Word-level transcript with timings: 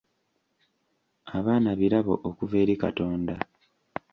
Abaana 1.37 1.69
birabo 1.79 2.13
okuva 2.27 2.55
eri 2.63 2.75
Katonda. 2.83 3.35